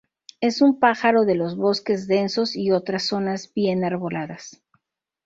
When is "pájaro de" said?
0.79-1.35